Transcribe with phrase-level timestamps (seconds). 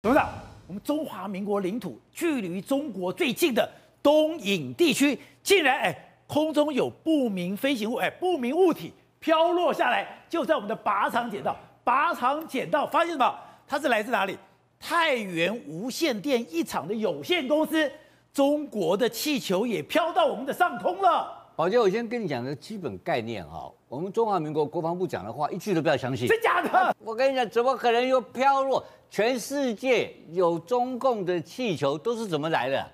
[0.00, 0.28] 董事长，
[0.68, 3.68] 我们中华民国领土距离中国最近的
[4.00, 5.92] 东引地区，竟然哎
[6.28, 11.56] 空中有不明飞行物哎不明物体飘落下来，就在我们的靶场捡到。
[11.84, 13.36] 靶场捡到，发现什么？
[13.66, 14.38] 它是来自哪里？
[14.78, 17.90] 太原无线电一厂的有限公司。
[18.32, 21.37] 中国的气球也飘到我们的上空了。
[21.58, 26.28] 宝杰，我先跟你讲个基本概念哈，我们中华民国国防部讲的话一句都不要相信。
[26.28, 26.94] 真假的？
[27.00, 28.80] 我跟你讲，怎么可能又飘落？
[29.10, 32.86] 全世界有中共的气球都是怎么来的？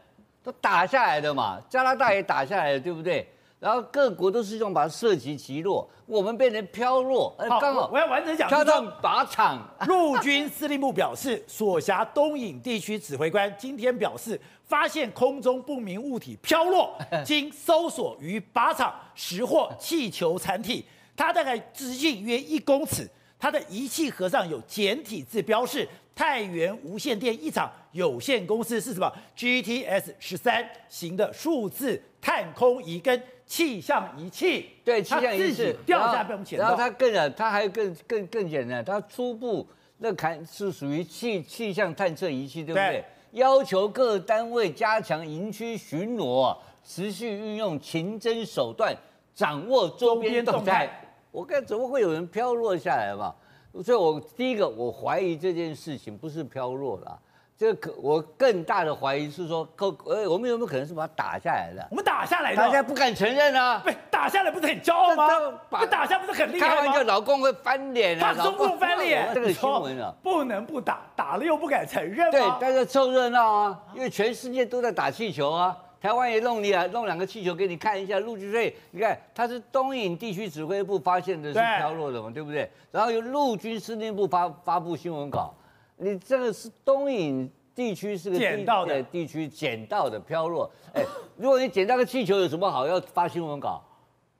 [0.42, 1.60] 都打下来的嘛。
[1.68, 3.28] 加拿大也打下来了，对不对？
[3.60, 7.34] 然后各国都是用把它射击击落，我们变成飘落。
[7.46, 8.48] 好，刚好我要完整讲。
[8.48, 9.62] 飘到靶场。
[9.86, 20.84] 陆军司令部表示，所辖东引地区指挥官今天表示，发现空中不明物体飘落， 经搜索于靶场拾获气球残体，
[21.16, 23.08] 它大概直径约一公尺。
[23.38, 34.70] 它的仪器盒上有简体字标示，太原无线电一厂有限公司是什么？GTS 十三型的数字探空仪跟气象仪器。
[34.82, 36.68] 对，气象仪器掉下来被我们捡到。
[36.68, 42.92] 然后它更啊，它还更更更简单，它初步那看是属于气气象探测仪器，对不对？
[42.92, 48.96] 对要求各单位加强营区巡逻，持续运用情侦手段，
[49.34, 51.00] 掌握周边动态。
[51.32, 53.34] 我看怎么会有人飘落下来嘛？
[53.82, 57.20] 所以，我第一个我怀疑这件事情不是飘落了，
[57.56, 61.86] 这个可我更大的怀疑是说，可呃，我们有没有可能是把它打下来的？
[61.88, 63.80] 我们打下来的，大家不敢承认啊！
[63.84, 65.28] 不，打下来不是很骄傲吗？
[65.70, 66.74] 不打下不是很厉害吗？
[66.74, 68.34] 开玩笑，老公会翻脸啊！
[68.34, 69.32] 怕中共翻脸？
[69.32, 72.28] 这个新闻啊，不能不打，打了又不敢承认。
[72.32, 75.76] 对，大家凑热闹啊，因为全世界都在打气球啊。
[76.02, 82.70] 台湾也弄你啊，弄两个气球给你看一下，陆军队，你看他是东引地区指挥部发现的是飘落的嘛，对，对不对？
[82.90, 85.54] 然后由陆军司令部发发布新闻稿，
[85.96, 91.04] 你这个是东引地区是个捡到的地区捡到的飘落，哎，
[91.36, 93.82] 如果你捡到个气球有什么好要发新闻稿？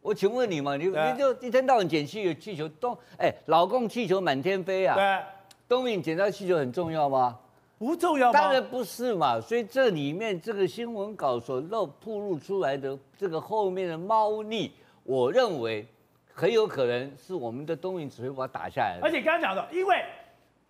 [0.01, 5.19] 我请问你嘛，你你就一天到晚捡气气球，东哎，老公气球满天飞啊，对，
[5.67, 7.39] 东引捡到气球很重要吗？
[7.79, 8.39] 不重要吗？
[8.39, 14.71] 当然不是嘛，所以这里面这个新闻稿所露曝露出来的这个后面的猫腻，
[15.03, 15.87] 我认为
[16.33, 19.07] 很有可能是我们的东引指挥把它打下来的。
[19.07, 20.05] 而且刚刚讲的，因为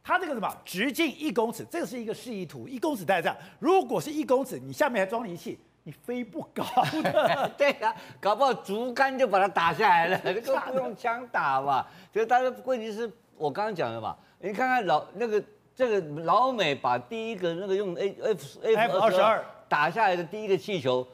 [0.05, 3.37] 它这个什么直径一公尺，这个是一个示意图，一公尺大概这样。
[3.59, 6.63] 如果是一公尺，你下面还装仪器，你飞不高
[7.03, 7.51] 的。
[7.59, 11.85] 对啊，搞不好竹竿就把它打下来了，这个不用枪打嘛。
[12.13, 15.43] 所以，但是问题是我刚刚讲的嘛，你看看老那个。
[15.77, 21.05] 这个老美把第一个那个用 A F F 二十二打下来的第一个气球，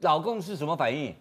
[0.00, 1.16] 老共是什么反应？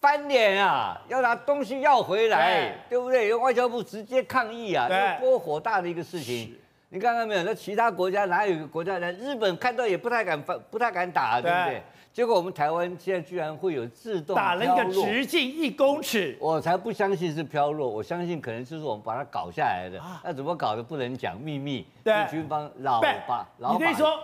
[0.00, 3.34] 翻脸啊，要拿东西要回来，对，对不对？
[3.34, 6.56] 外交部直接抗议啊，这多火大的一个事情！
[6.90, 7.42] 你看到没有？
[7.42, 9.12] 那其他国家哪有一个国家呢？
[9.12, 11.82] 日本看到也不太敢翻，不太敢打，对不对？
[12.12, 20.00] 结果我们台湾现在居然会有自动打了一个直径一公尺，我才不相信是飘落，我相信可能就是我们把它搞下来的。
[20.24, 23.78] 那怎么搞的不能讲秘密，对，军方老把老把。
[23.78, 24.18] 你可以说，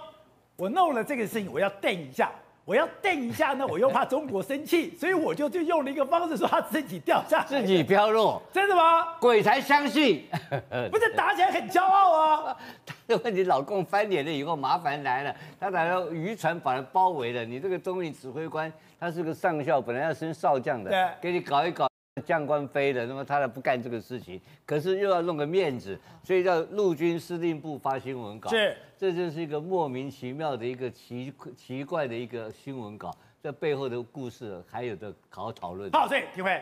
[0.56, 2.30] 我弄了这个事情，我要瞪一下。
[2.64, 9.14] 我要瞪一下呢，我又怕中国生气， 所以我就就用了一个方式说他自己掉下来，自己飘落，真的吗？
[9.20, 10.24] 鬼才相信，
[10.90, 12.56] 不是打起来很骄傲啊。
[12.86, 21.86] 他的问题，老共翻脸了以后麻烦来了，他来到渔船把他包围了，你这个东引指挥官他是个上校，本来要升少将的，对，给你搞一搞。
[22.24, 28.48] 将官飞的，那么他不干这个事情，可是又要弄个面子，所以叫陆军司令部发新闻稿。
[28.48, 35.90] 是，这就是一个莫名其妙的一个奇奇怪的一个新闻稿，这背后的故事还有的好讨论。
[35.90, 36.58] 好，所以廷辉，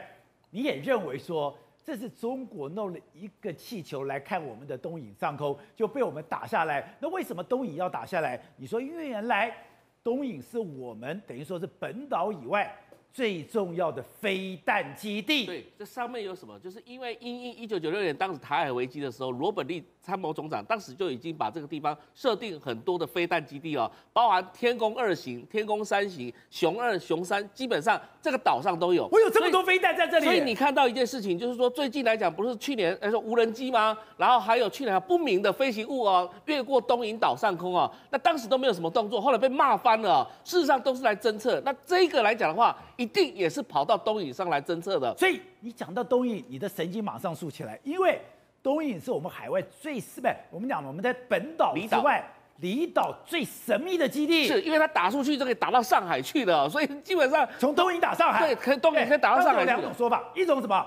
[0.50, 6.92] 你也认为说这是中国弄了一个气球来看我们的东引上空，就被我们打下来？
[6.98, 8.42] 那为什么东引要打下来？
[8.56, 9.56] 你说因为原来
[10.02, 12.76] 东引是我们等于说是本岛以外。
[13.12, 16.59] 最重要的飞弹基地，对，这上面有什么？
[16.59, 29.06] 就是因为因应一九九六年当时台海危机的时候，罗本利参谋总长当时就已经把这个地方设定很多的飞弹基地哦，包含天宫二型、天宫三型、熊二、熊三，基本上这个岛上都有。
[29.12, 30.25] 我有这么多飞弹在这里。
[30.25, 33.94] 所以你看到一件事情，就是说最近来讲，不是去年来说无人机吗？
[34.17, 40.26] 然后还有去年不明的飞行物哦，越过东引岛上空哦，那当时都没有什么动作，后来被骂翻了。
[40.44, 41.61] 事实上都是来侦测。
[41.62, 42.75] 那这个来讲的话。
[43.02, 48.20] 一定也是跑到东引上来侦测的，所以你讲到东引，你的神经马上竖起来，因为
[48.62, 52.25] 东引是我们海外最是不，我们讲我们在本岛之外
[52.58, 59.58] 离岛最神秘的基地，是因为他打出去就可以打到上海去的，所以基本上从东引打上海，对，可以东引可以打到上海。
[59.58, 60.87] 有两种说法，一种什么？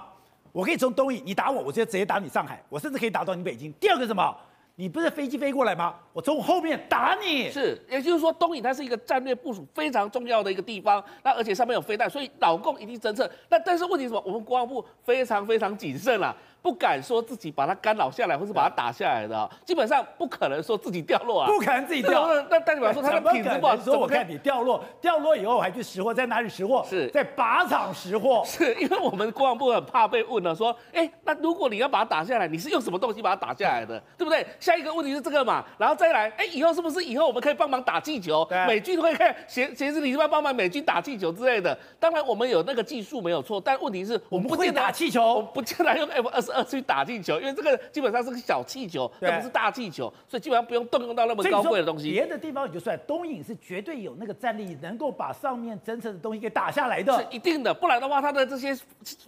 [0.53, 3.73] 我可以从东引你打我，我就直接打你上海，我甚至可以打到你北京。
[3.73, 4.33] 第二个什么？
[4.77, 5.95] 你不是飞机飞过来吗？
[6.11, 7.49] 我从后面打你。
[7.49, 13.29] 是，也就是说，东引它是一个战略部署非常重要的一个地方，那而且上面有飞弹，所以老共一定侦测。
[13.49, 14.21] 那但是问题什么？
[14.25, 16.35] 我们国防部非常非常谨慎啦。
[16.65, 22.27] 不敢说自己把它干扰下来，或是把它打下来的，啊，基本上不可能说自己掉落啊，不可能自己掉。
[22.49, 26.83] 那代表说他的品质不好，说我看你掉落，掉落以后我还去识货，在哪里识货？
[26.89, 28.41] 是在靶场识货。
[28.43, 34.43] 是 因为我们国防部很怕被问了，说，哎，那如果你要把它打下来，你是用什么东西把它打下来的， 对不对？
[34.59, 38.43] 下一个问题是这个嘛，然后再来，哎，以后是不是以后我们可以帮忙打气球？
[38.67, 41.77] 美军会看协协助你是不是帮忙美军打气球之类的？
[41.99, 47.39] 当然我们有那个技术没有错，但问题是我们不会打气球，我们不见得用 F 二十二去打气球。
[47.39, 52.09] 因为这个基本上是个小气球，那不是大气球，所以基本上不用动用到那么高贵的东西。
[52.11, 57.73] 别的地方也就算，东影是绝对有那个战力，能够把上面侦测的东西给打下来的，是一定的。
[57.73, 58.73] 不然的话，它的这些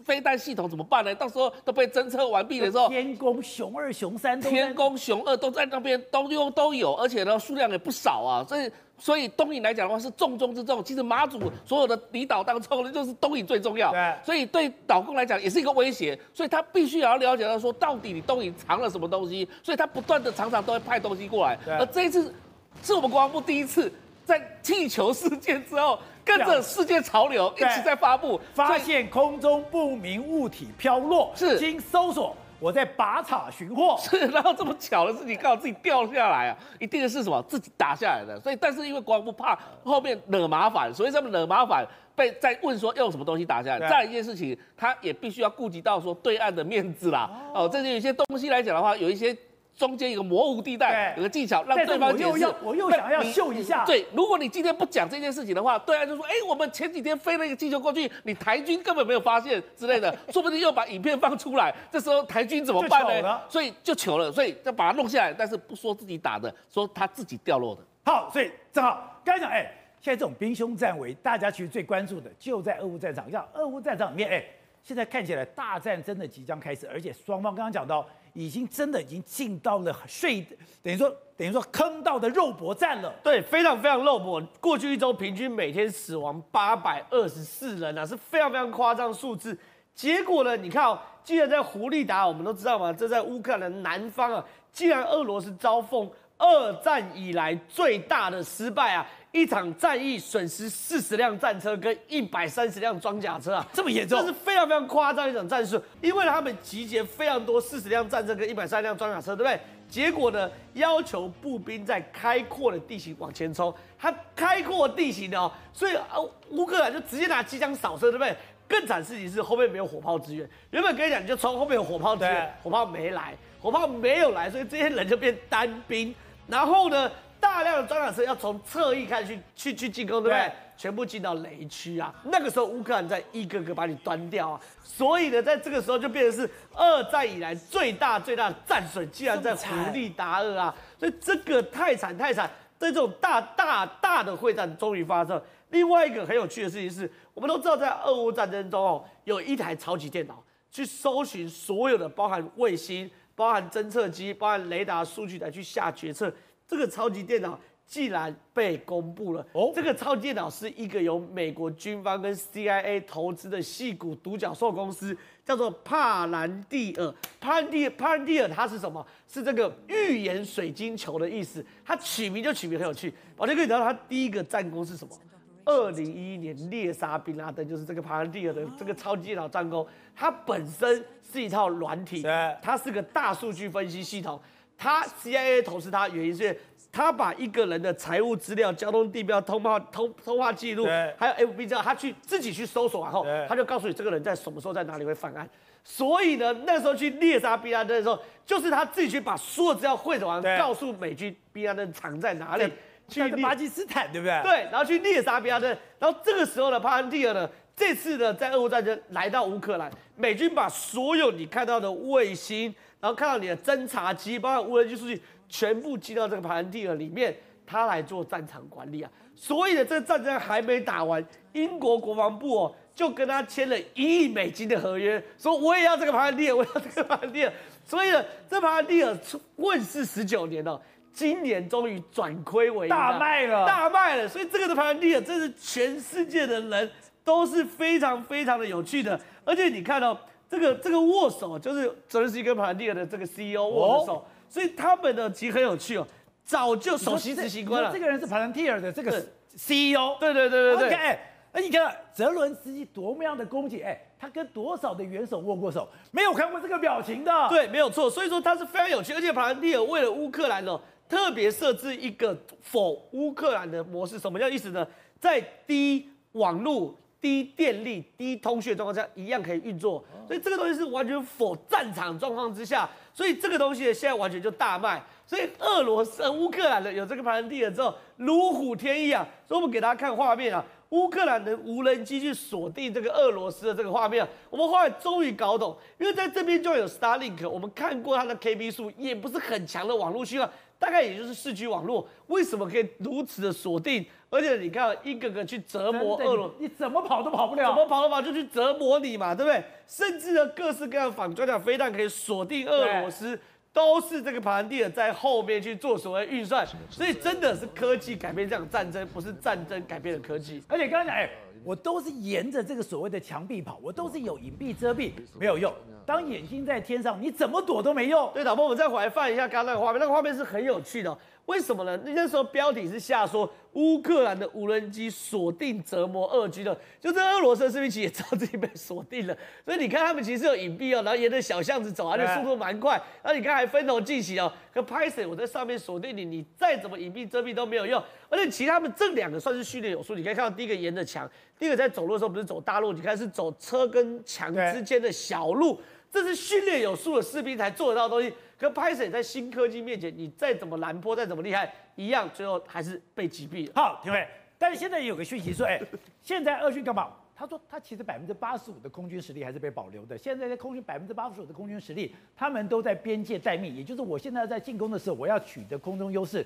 [0.06, 1.14] 飞弹系统怎么办呢？
[1.14, 8.72] 到时候都被侦测完毕的时候，天宫熊二、熊三，天宫熊二都在那边都用都有，而且呢数量也不少啊，所以。
[9.00, 13.92] 所以东引来讲的话是重中之重，其实马祖所有的离岛当中呢，就是东引最重要。
[13.92, 14.16] 对。
[14.26, 21.58] 所以对岛共来讲也是一个威胁，所以他必须也要了解到说，到底你东引藏了什么东西，所以他不断的常常都会派东西过来。
[21.64, 21.74] 对。
[21.76, 22.34] 而这一次
[22.82, 23.92] 是我们国防部第一次
[24.26, 32.36] 在气球事件之后，跟着世界潮流一起在发布，发现空中不明物体飘落，是经搜索。
[32.60, 49.38] 我在拔草寻货， 是，然后这么巧的事情刚好自己掉下来啊，一定是什么自己打下来的，所以但是因为国防部怕后面惹麻烦，所以这么惹麻烦被在问说用什么东西打下来，再一件事情，他也必须要顾及到说对岸的面子啦，哦，这些有些东西来讲的话，有一些。
[49.78, 52.30] 中间有个模糊地带，有个技巧让对方解释。
[52.30, 53.86] 我又要，我又想要秀一下。
[53.86, 63.40] 对，如果你今天不讲这件事情的话，对岸就说：哎，我们前几天飞了一个气球过去，你台军根本没有发现之类的， 说不定又把影片放出来，这时候台军怎么办呢？
[63.48, 67.82] 所以就糗了，所以就把它弄下来，但是不说自己打的，说他自己掉落的。
[68.04, 69.72] 好，所以正好刚才讲，哎，
[70.02, 73.30] 现在这种兵凶战危，大家其实最关注的就在俄乌战场。
[73.30, 74.44] 像俄乌战场里面，哎，
[74.82, 78.04] 现在看起来大战真的即将开始，而且双方刚刚讲到。
[78.38, 80.46] 已经真的已经进到了睡，
[80.84, 83.12] 等于说等于说坑道的肉搏战了。
[83.24, 84.40] 对，非常非常肉搏。
[84.62, 89.58] 过去一周平均每天死亡八百二十四人啊，是非常非常夸张数字。
[89.96, 96.08] 结果呢，你看哦，既然在胡利达，我们都知道嘛，这在乌克兰南方啊，既然俄罗斯遭逢
[96.38, 99.04] 二战以来最大的失败啊。
[99.38, 105.80] 一场战役损失四十辆战车跟一百三十辆装甲车啊，这么严重，这是非常非常夸张一场战术。
[106.02, 109.60] 因为他们集结非常多四十辆战车跟一百三十辆装甲车，对不对？
[109.88, 113.74] 结果呢，要求步兵在开阔的地形往前冲。
[113.98, 116.18] 他开阔地形的哦，所以啊，
[116.50, 118.36] 乌克兰就直接拿机枪扫射，对不对？
[118.68, 120.50] 更惨事情是后面没有火炮支援。
[120.72, 126.14] 原本跟你讲，你就冲，后面有火炮支援，火炮没来，火炮没有来，所以这些人就变单兵。
[126.48, 127.10] 然后呢？
[127.40, 130.40] 大量的装甲车要从侧翼开始去去去进攻，对不对？
[130.40, 132.14] 对，全部进到雷区啊！
[132.26, 134.62] 那个时候乌克兰在一个个把你端掉啊！
[134.84, 140.76] 所以呢，在这个时候就变成是二战以来最大最大的战损，竟然在胡利达尔啊！
[141.00, 145.42] 所以这个太惨太惨，在这种大大大的会战终于发生。
[145.70, 156.32] 另外一个很有趣的事情是，我们都知道在俄乌战争中哦，有一台超级电脑去搜寻所有的包含卫星、包含侦测机、包含雷达数据来去下决策。
[156.68, 159.72] 这个超级电脑既然被公布了哦！
[159.74, 167.16] 这个超级电脑是一个由美国军方跟 CIA 投资的细谷独角兽公司，叫做帕兰蒂尔。
[167.40, 169.06] 帕兰蒂帕兰蒂尔它是什么？
[169.30, 171.66] 是这个预言水晶球的意思。
[171.86, 173.14] 它取名就取名很有趣。
[173.38, 175.18] 我就跟你讲，它第一个战功是什么？
[175.64, 179.88] 二零一一年猎杀宾拉登，就是这个帕兰蒂尔的这个超级电脑战功。
[180.14, 182.22] 它本身是一套软体，
[182.62, 184.38] 它是个大数据分析系统。
[184.78, 186.58] 他 CIA 投资他原因是，
[186.92, 190.86] 他把一个人的财务资料、交通地标、通话通通话记录，
[191.18, 195.50] 还有 FB 资料，他去自己去搜索，完后他就告诉你这个人在什么时候在哪里会犯案。
[195.84, 202.70] 所以呢，那时候去猎杀宾拉登的时候，就是他自己去把所有资料汇总完，告诉美军宾拉登藏在哪里，
[203.08, 204.42] 去巴基斯坦，对不对？
[204.44, 205.70] 对，然后去猎杀宾拉登。
[205.98, 212.76] 然后这个时候呢，帕兰蒂尔呢，这次呢，在俄乌战争来到乌克兰，美军把所有你看到的卫星。
[213.00, 219.12] 然后看到你的侦察机，包括无人机数据，全部寄到这个帕兰蒂尔里面，他来做战场管理啊。
[219.36, 227.54] 所以呢，这个战争还没打完，英国国防部哦就跟他签了一亿美金的合约，说我也要这个帕兰蒂尔，我要这个帕兰蒂尔。
[227.86, 229.16] 所以呢，这帕兰蒂尔
[229.58, 230.82] 问世十九年了，
[231.14, 234.28] 今年终于转亏为盈，大卖了，大卖了。
[234.28, 236.92] 所以这个的帕兰蒂尔，真是全世界的人
[237.28, 240.20] 都是非常非常的有趣的，而且你看到、哦。
[240.50, 246.08] 这个这个握手就是泽连斯基跟帕兰蒂尔的这个 CEO 握的手，所以他们呢其实很有趣哦，
[246.46, 247.92] 早就首席执行官了。
[247.92, 249.12] 这个人是 Palantir 的这个
[249.56, 250.16] CEO。
[250.22, 250.94] 对对对对对。
[250.94, 251.20] 哎，
[251.52, 257.50] 哎，你看泽伦斯基多么样的恭敬，哎，他跟多少的元首握过手，没有看过这个表情的。
[257.50, 258.10] 对，没有错。
[258.10, 260.80] 所以说他是非常有趣，而且 Palantir 为了乌克兰呢，
[261.10, 262.34] 特别设置一个
[262.72, 264.88] for 乌克兰的模式，什么叫意思呢？
[265.20, 266.96] 在低网络。
[267.20, 275.04] 低电力、低通讯状况下，一样可以运作，所以这个东西是完全否战场状况之下，所以这个东西呢，现在完全就大卖。
[275.26, 279.28] 所以俄罗斯、乌克兰的有这个盘地了之后，如虎添翼啊！
[279.46, 290.50] 所以我们给大家看画面啊，乌克兰的无人机去锁定这个俄罗斯的这个画面，我们后来终于搞懂，因为在这边就有 Starlink，我们看过它的 KB 数，也不是很强的网络信号。
[290.80, 294.06] 大概也就是四 G 网络，为什么可以如此的锁定？
[294.30, 299.64] 而且你看，一个个去折磨俄罗，你怎么跑都跑不了，怎么跑都跑就去折磨你嘛，对不对？
[299.88, 303.40] 甚至呢，各式各样反装甲飞弹可以锁定俄罗斯，
[303.78, 306.66] 都是这个帕兰蒂尔在后面去做所谓运算。
[306.90, 310.64] 所以真的是科技改变这场战争，不是战争改变了科技。
[310.68, 311.30] 而且刚才讲，哎。
[311.64, 315.74] 我都是沿着这个所谓的墙壁跑，我都是有隐蔽遮蔽，没有用。
[316.06, 318.32] 当眼睛在天上，你怎么躲都没用。
[318.34, 321.18] 对，导播，我们再回来放一下刚刚那个画面，那个画面是很有趣的哦。
[321.48, 321.98] 为什么呢？
[322.06, 334.52] 那时候标题是下说乌克兰的无人机锁定折磨俄军的，就这俄罗斯士兵其实也知道自己被锁定了， 所以你看他们其实有隐蔽哦，然后沿着小巷子走，而且速度蛮快，然后你看还分头进行哦。
[334.74, 335.26] 可拍谁？
[335.26, 338.04] 我在上面锁定你，你再怎么隐蔽遮蔽都没有用。
[338.30, 345.80] 而且其实他们这两个算是训练有素，你可以看到第一个沿着墙，第二个在走路的时候不是走大路，你看是走车跟墙之间的小路，
[346.12, 348.34] 这是训练有素的士兵才做得到的东西。
[348.58, 353.74] 可拍谢在新科技面前，你再怎么拦坡，再怎么厉害，一样最后还是被击毙了。
[353.76, 355.80] 好，廷伟，但是现在也有个讯息说，哎，
[356.24, 357.14] 现在俄军干嘛？
[357.36, 360.18] 他说他其实百分之八十五的空军实力还是被保留的。
[360.18, 366.44] 现在在空军百分之八十五的空军实力，他们都在边界待命，也就是我现在在进攻的时候，我要取得空中优势。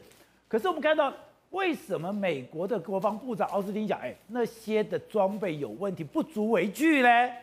[0.49, 1.13] 可是我们看到，
[1.51, 7.33] 为什么美国的国防部长奥斯汀讲，哎，那些的装备有问题，不足为惧嘞？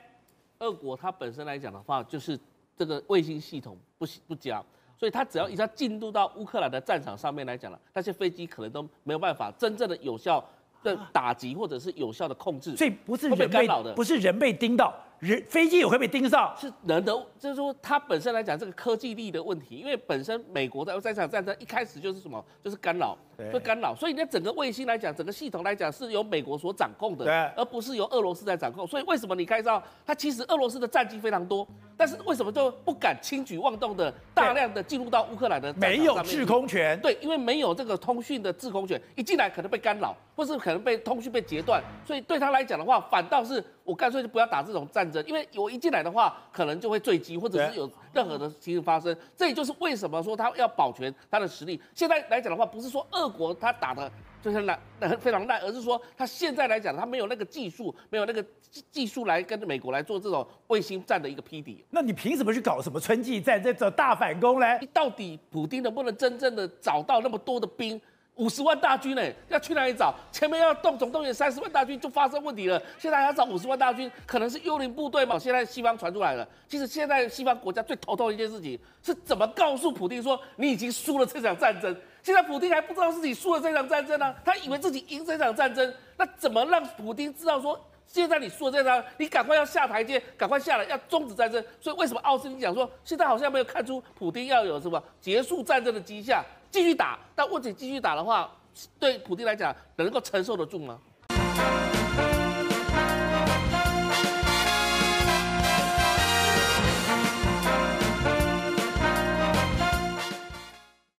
[0.58, 2.38] 俄国它本身来讲的话，就是。
[2.78, 4.62] 这个卫星系统不不佳，
[4.96, 10.42] 所以它只要一下进入到乌克兰的战场上面来讲了，那些飞机可能都没有办法真正的有效
[10.82, 14.94] 的打击或者是有效的控制，所以不是人被干扰的，不是人被盯到。
[15.18, 23.18] 人飞机也会被盯上，是人的，就是说它本身来讲这个科技力的问题，因为本身美国在在场战争一开始就是什么，就是干扰，
[23.52, 28.86] 会干扰，所以那整个卫星来讲，整个系统来讲是由美国所掌控的，对，而不是由俄罗斯在掌控。
[28.86, 31.66] 所以为什么你看到它其实俄罗斯的战机非常多，
[31.98, 35.70] 但是为什么就不敢轻举妄动的大量的进入到乌克兰的？
[35.74, 43.62] 没有制空权，对，因为没有这个通讯的制空权，一进来可能被干扰，或是可能被通讯被截断，所以对他来讲的话，反倒是。
[43.88, 49.16] 我干脆就不要打这种战争，因为我一进来的话，可能就会坠机，或者是有任何的情形发生。
[49.34, 51.80] 这也就是为什么说他要保全他的实力。
[51.94, 54.12] 现在来讲的话，不是说俄国他打的
[54.52, 54.78] 就是烂，
[55.20, 58.44] 非常烂，而是说他现在来讲，他没有那个技术，没有那个
[58.90, 61.84] 技术来跟美国来做这种卫星战的一个匹敌。
[61.90, 64.66] 那你凭什么去搞什么春季战，这种大反攻呢？
[64.92, 68.00] 到底普京能不能真正的找到那么多的兵？
[68.36, 70.14] 五十万大军呢，要去哪里找？
[70.30, 72.80] 前面要动总动员三十万大军就发生问题了。
[72.96, 75.36] 现在还要找五十万大军，可能是幽灵部队嘛？
[75.36, 76.48] 现在西方传出来了。
[76.68, 81.94] 其实现在西方国家最头痛的一件事情是怎么告诉普京说你已经输了这场战争？
[82.28, 85.94] 现在普丁还不知道自己输了这场战争呢、他以为自己赢这场战争。
[86.18, 91.64] 那怎么让普丁知道说现在你输了这场，你赶快要下台阶，赶快下来要终止战争？
[91.80, 96.44] 所以为什么奥斯汀讲说现在好像没有看出普丁要有什么结束战争的迹象？
[96.70, 98.54] 继续打，但问题继续打的话，
[98.98, 100.98] 对普丁来讲能够承受得住吗？